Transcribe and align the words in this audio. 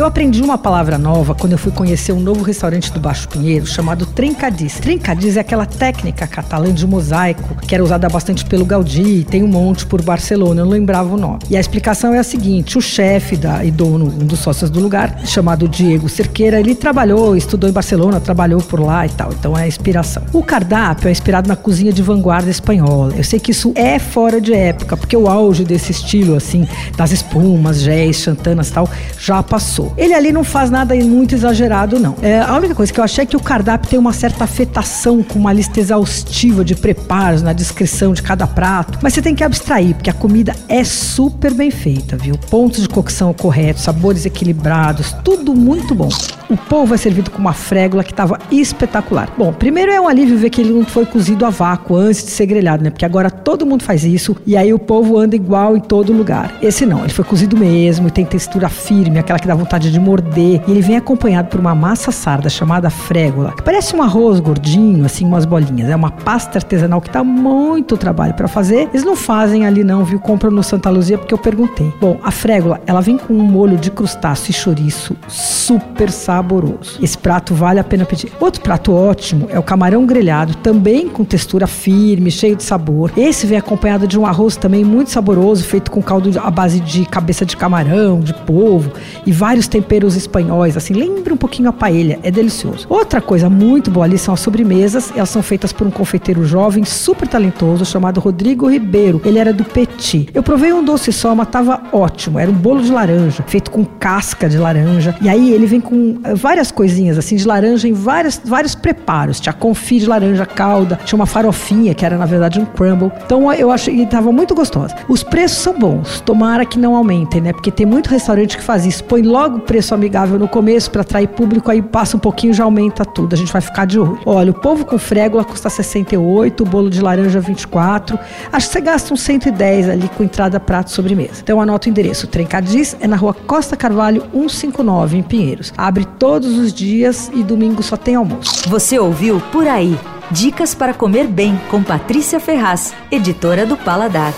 Eu 0.00 0.06
aprendi 0.06 0.40
uma 0.40 0.56
palavra 0.56 0.96
nova 0.96 1.34
quando 1.34 1.52
eu 1.52 1.58
fui 1.58 1.70
conhecer 1.70 2.10
um 2.12 2.20
novo 2.20 2.42
restaurante 2.42 2.90
do 2.90 2.98
Baixo 2.98 3.28
Pinheiro 3.28 3.66
chamado 3.66 4.06
Trencadis. 4.06 4.80
Trencadis 4.80 5.36
é 5.36 5.40
aquela 5.40 5.66
técnica 5.66 6.26
catalã 6.26 6.72
de 6.72 6.86
mosaico 6.86 7.54
que 7.56 7.74
era 7.74 7.84
usada 7.84 8.08
bastante 8.08 8.46
pelo 8.46 8.64
Gaudí, 8.64 9.26
tem 9.30 9.42
um 9.42 9.46
monte 9.46 9.84
por 9.84 10.00
Barcelona, 10.00 10.62
eu 10.62 10.64
não 10.64 10.72
lembrava 10.72 11.14
o 11.14 11.18
nome. 11.18 11.40
E 11.50 11.56
a 11.56 11.60
explicação 11.60 12.14
é 12.14 12.18
a 12.18 12.22
seguinte: 12.22 12.78
o 12.78 12.80
chefe 12.80 13.36
da, 13.36 13.62
e 13.62 13.70
dono, 13.70 14.06
um 14.06 14.24
dos 14.24 14.38
sócios 14.38 14.70
do 14.70 14.80
lugar, 14.80 15.20
chamado 15.26 15.68
Diego 15.68 16.08
Cerqueira, 16.08 16.58
ele 16.58 16.74
trabalhou, 16.74 17.36
estudou 17.36 17.68
em 17.68 17.72
Barcelona, 17.72 18.18
trabalhou 18.20 18.62
por 18.62 18.80
lá 18.80 19.04
e 19.04 19.10
tal, 19.10 19.30
então 19.38 19.54
é 19.54 19.64
a 19.64 19.68
inspiração. 19.68 20.22
O 20.32 20.42
cardápio 20.42 21.08
é 21.08 21.10
inspirado 21.12 21.46
na 21.46 21.56
cozinha 21.56 21.92
de 21.92 22.00
vanguarda 22.00 22.48
espanhola. 22.48 23.12
Eu 23.14 23.24
sei 23.24 23.38
que 23.38 23.50
isso 23.50 23.70
é 23.74 23.98
fora 23.98 24.40
de 24.40 24.54
época, 24.54 24.96
porque 24.96 25.14
o 25.14 25.28
auge 25.28 25.62
desse 25.62 25.92
estilo, 25.92 26.36
assim, 26.36 26.66
das 26.96 27.12
espumas, 27.12 27.82
géis, 27.82 28.16
chantanas 28.16 28.70
e 28.70 28.72
tal, 28.72 28.88
já 29.18 29.42
passou. 29.42 29.89
Ele 29.96 30.14
ali 30.14 30.32
não 30.32 30.44
faz 30.44 30.70
nada 30.70 30.94
muito 30.94 31.34
exagerado, 31.34 31.98
não. 31.98 32.16
É, 32.22 32.40
a 32.40 32.54
única 32.56 32.74
coisa 32.74 32.92
que 32.92 33.00
eu 33.00 33.04
achei 33.04 33.22
é 33.22 33.26
que 33.26 33.36
o 33.36 33.40
cardápio 33.40 33.90
tem 33.90 33.98
uma 33.98 34.12
certa 34.12 34.44
afetação 34.44 35.22
com 35.22 35.38
uma 35.38 35.52
lista 35.52 35.80
exaustiva 35.80 36.64
de 36.64 36.74
preparos 36.74 37.42
na 37.42 37.52
descrição 37.52 38.12
de 38.12 38.22
cada 38.22 38.46
prato, 38.46 38.98
mas 39.02 39.14
você 39.14 39.22
tem 39.22 39.34
que 39.34 39.44
abstrair, 39.44 39.94
porque 39.94 40.10
a 40.10 40.14
comida 40.14 40.54
é 40.68 40.84
super 40.84 41.52
bem 41.52 41.70
feita, 41.70 42.16
viu? 42.16 42.36
Pontos 42.50 42.82
de 42.82 42.88
cocção 42.88 43.32
corretos, 43.32 43.82
sabores 43.82 44.26
equilibrados, 44.26 45.12
tudo 45.24 45.54
muito 45.54 45.94
bom. 45.94 46.08
O 46.50 46.56
polvo 46.56 46.92
é 46.92 46.96
servido 46.96 47.30
com 47.30 47.38
uma 47.38 47.52
frégula 47.52 48.02
que 48.02 48.10
estava 48.10 48.36
espetacular. 48.50 49.32
Bom, 49.38 49.52
primeiro 49.52 49.92
é 49.92 50.00
um 50.00 50.08
alívio 50.08 50.36
ver 50.36 50.50
que 50.50 50.60
ele 50.60 50.72
não 50.72 50.84
foi 50.84 51.06
cozido 51.06 51.46
a 51.46 51.50
vácuo 51.50 51.94
antes 51.94 52.24
de 52.24 52.30
ser 52.32 52.46
grelhado, 52.46 52.82
né? 52.82 52.90
Porque 52.90 53.04
agora 53.04 53.30
todo 53.30 53.64
mundo 53.64 53.84
faz 53.84 54.02
isso 54.02 54.36
e 54.44 54.56
aí 54.56 54.74
o 54.74 54.78
polvo 54.78 55.16
anda 55.16 55.36
igual 55.36 55.76
em 55.76 55.80
todo 55.80 56.12
lugar. 56.12 56.52
Esse 56.60 56.84
não, 56.84 57.04
ele 57.04 57.12
foi 57.12 57.24
cozido 57.24 57.56
mesmo 57.56 58.08
e 58.08 58.10
tem 58.10 58.24
textura 58.24 58.68
firme, 58.68 59.20
aquela 59.20 59.38
que 59.38 59.46
dá 59.46 59.54
vontade 59.54 59.92
de 59.92 60.00
morder. 60.00 60.60
E 60.66 60.72
ele 60.72 60.80
vem 60.80 60.96
acompanhado 60.96 61.46
por 61.46 61.60
uma 61.60 61.72
massa 61.72 62.10
sarda 62.10 62.48
chamada 62.48 62.90
frégula, 62.90 63.52
que 63.52 63.62
parece 63.62 63.94
um 63.94 64.02
arroz 64.02 64.40
gordinho, 64.40 65.04
assim, 65.04 65.24
umas 65.24 65.44
bolinhas. 65.44 65.88
É 65.88 65.94
uma 65.94 66.10
pasta 66.10 66.58
artesanal 66.58 67.00
que 67.00 67.10
dá 67.10 67.22
muito 67.22 67.96
trabalho 67.96 68.34
para 68.34 68.48
fazer. 68.48 68.88
Eles 68.92 69.04
não 69.04 69.14
fazem 69.14 69.66
ali 69.66 69.84
não, 69.84 70.04
viu? 70.04 70.18
Compram 70.18 70.50
no 70.50 70.64
Santa 70.64 70.90
Luzia 70.90 71.16
porque 71.16 71.32
eu 71.32 71.38
perguntei. 71.38 71.94
Bom, 72.00 72.18
a 72.24 72.32
frégula, 72.32 72.80
ela 72.88 73.00
vem 73.00 73.18
com 73.18 73.34
um 73.34 73.42
molho 73.42 73.76
de 73.76 73.92
crustáceo 73.92 74.50
e 74.50 74.52
chouriço 74.52 75.16
super 75.28 76.10
saboroso. 76.40 76.98
Esse 77.02 77.18
prato 77.18 77.54
vale 77.54 77.78
a 77.78 77.84
pena 77.84 78.04
pedir. 78.04 78.32
Outro 78.40 78.62
prato 78.62 78.92
ótimo 78.92 79.46
é 79.50 79.58
o 79.58 79.62
camarão 79.62 80.06
grelhado, 80.06 80.54
também 80.56 81.08
com 81.08 81.24
textura 81.24 81.66
firme, 81.66 82.30
cheio 82.30 82.56
de 82.56 82.62
sabor. 82.62 83.12
Esse 83.16 83.46
vem 83.46 83.58
acompanhado 83.58 84.06
de 84.06 84.18
um 84.18 84.26
arroz 84.26 84.56
também 84.56 84.82
muito 84.84 85.10
saboroso, 85.10 85.62
feito 85.64 85.90
com 85.90 86.02
caldo 86.02 86.30
à 86.42 86.50
base 86.50 86.80
de 86.80 87.04
cabeça 87.04 87.44
de 87.44 87.56
camarão, 87.56 88.20
de 88.20 88.32
polvo 88.32 88.92
e 89.26 89.32
vários 89.32 89.68
temperos 89.68 90.16
espanhóis, 90.16 90.76
assim, 90.76 90.94
lembra 90.94 91.34
um 91.34 91.36
pouquinho 91.36 91.68
a 91.68 91.72
paella, 91.72 92.16
é 92.22 92.30
delicioso. 92.30 92.86
Outra 92.88 93.20
coisa 93.20 93.50
muito 93.50 93.90
boa 93.90 94.06
ali 94.06 94.16
são 94.16 94.32
as 94.32 94.40
sobremesas, 94.40 95.12
elas 95.14 95.28
são 95.28 95.42
feitas 95.42 95.72
por 95.72 95.86
um 95.86 95.90
confeiteiro 95.90 96.44
jovem, 96.44 96.84
super 96.84 97.28
talentoso, 97.28 97.84
chamado 97.84 98.20
Rodrigo 98.20 98.68
Ribeiro. 98.68 99.20
Ele 99.24 99.38
era 99.38 99.52
do 99.52 99.64
Petit. 99.64 100.28
Eu 100.32 100.42
provei 100.42 100.72
um 100.72 100.82
doce 100.82 101.12
só, 101.12 101.34
mas 101.34 101.48
tava 101.48 101.82
ótimo, 101.92 102.38
era 102.38 102.50
um 102.50 102.54
bolo 102.54 102.82
de 102.82 102.90
laranja, 102.90 103.44
feito 103.46 103.70
com 103.70 103.84
casca 103.84 104.48
de 104.48 104.56
laranja, 104.56 105.14
e 105.20 105.28
aí 105.28 105.52
ele 105.52 105.66
vem 105.66 105.80
com 105.80 106.20
várias 106.34 106.70
coisinhas, 106.70 107.18
assim, 107.18 107.36
de 107.36 107.46
laranja 107.46 107.88
em 107.88 107.92
várias, 107.92 108.40
vários 108.44 108.74
preparos, 108.74 109.40
tinha 109.40 109.52
confit 109.52 110.00
de 110.00 110.06
laranja, 110.06 110.46
calda, 110.46 110.98
tinha 111.04 111.16
uma 111.16 111.26
farofinha, 111.26 111.94
que 111.94 112.04
era 112.04 112.16
na 112.16 112.26
verdade 112.26 112.60
um 112.60 112.64
crumble, 112.64 113.10
então 113.24 113.52
eu 113.52 113.70
achei 113.70 113.96
que 113.96 114.06
tava 114.06 114.30
muito 114.32 114.54
gostosa. 114.54 114.94
Os 115.08 115.22
preços 115.22 115.58
são 115.58 115.78
bons, 115.78 116.20
tomara 116.20 116.64
que 116.64 116.78
não 116.78 116.94
aumentem, 116.94 117.40
né, 117.40 117.52
porque 117.52 117.70
tem 117.70 117.86
muito 117.86 118.08
restaurante 118.08 118.56
que 118.56 118.62
faz 118.62 118.86
isso, 118.86 119.04
põe 119.04 119.22
logo 119.22 119.58
o 119.58 119.60
preço 119.60 119.94
amigável 119.94 120.38
no 120.38 120.48
começo 120.48 120.90
para 120.90 121.02
atrair 121.02 121.28
público, 121.28 121.70
aí 121.70 121.82
passa 121.82 122.16
um 122.16 122.20
pouquinho 122.20 122.54
já 122.54 122.64
aumenta 122.64 123.04
tudo. 123.04 123.34
A 123.34 123.36
gente 123.36 123.52
vai 123.52 123.60
ficar 123.60 123.86
de 123.86 123.98
olho. 123.98 124.18
Olha, 124.24 124.50
o 124.50 124.54
povo 124.54 124.84
com 124.84 124.98
frégula 124.98 125.44
custa 125.44 125.68
68, 125.70 126.62
o 126.62 126.66
bolo 126.66 126.90
de 126.90 127.00
laranja 127.00 127.40
24. 127.40 128.18
Acho 128.52 128.66
que 128.66 128.72
você 128.72 128.80
gasta 128.80 129.14
uns 129.14 129.20
110 129.22 129.88
ali 129.88 130.08
com 130.16 130.24
entrada, 130.24 130.60
prato, 130.60 130.90
sobremesa. 130.90 131.40
Então 131.42 131.60
anota 131.60 131.88
o 131.88 131.90
endereço. 131.90 132.26
Trencadis 132.26 132.96
é 133.00 133.06
na 133.06 133.16
rua 133.16 133.34
Costa 133.34 133.76
Carvalho 133.76 134.22
159 134.32 135.18
em 135.18 135.22
Pinheiros. 135.22 135.72
Abre 135.76 136.04
todos 136.20 136.58
os 136.58 136.72
dias 136.72 137.30
e 137.34 137.42
domingo 137.42 137.82
só 137.82 137.96
tem 137.96 138.14
almoço. 138.14 138.68
Você 138.68 138.98
ouviu 138.98 139.40
Por 139.50 139.66
Aí. 139.66 139.98
Dicas 140.30 140.74
para 140.74 140.94
comer 140.94 141.26
bem 141.26 141.58
com 141.70 141.82
Patrícia 141.82 142.38
Ferraz, 142.38 142.94
editora 143.10 143.66
do 143.66 143.76
Paladar. 143.76 144.32